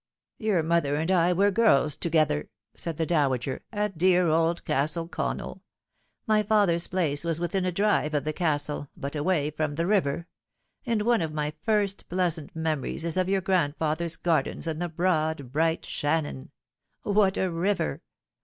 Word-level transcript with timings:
"Your 0.39 0.63
mother 0.63 0.95
and 0.95 1.11
I 1.11 1.31
were 1.31 1.51
girls 1.51 1.95
together," 1.95 2.49
said 2.73 2.97
the 2.97 3.05
Dowager," 3.05 3.61
at 3.85 3.99
dear 3.99 4.29
old 4.29 4.65
Castle 4.65 5.07
Connell. 5.07 5.61
My 6.25 6.41
father's 6.41 6.87
place 6.87 7.23
was 7.23 7.39
within 7.39 7.65
a 7.65 7.71
drive 7.71 8.15
of 8.15 8.23
the 8.23 8.33
Castle, 8.33 8.89
but 8.97 9.15
away 9.15 9.51
from 9.51 9.75
the 9.75 9.85
river; 9.85 10.25
and 10.87 11.03
one 11.03 11.21
of 11.21 11.33
my 11.35 11.53
first 11.61 12.09
pleasant 12.09 12.55
memories 12.55 13.03
is 13.05 13.15
of 13.15 13.29
your 13.29 13.41
grandfather's 13.41 14.15
gardens 14.15 14.65
and 14.65 14.81
the 14.81 14.89
broad, 14.89 15.51
bright 15.51 15.85
Shannon. 15.85 16.49
What 17.03 17.37
a 17.37 17.51
river 17.51 18.01